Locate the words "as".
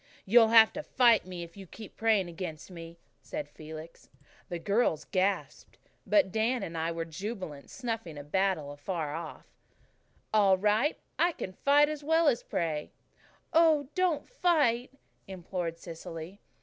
11.87-12.03, 12.27-12.41